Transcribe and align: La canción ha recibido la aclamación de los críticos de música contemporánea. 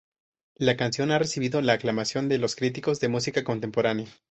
La 0.57 0.77
canción 0.77 1.11
ha 1.11 1.19
recibido 1.19 1.61
la 1.61 1.73
aclamación 1.73 2.27
de 2.27 2.39
los 2.39 2.55
críticos 2.55 2.99
de 3.01 3.07
música 3.09 3.43
contemporánea. 3.43 4.07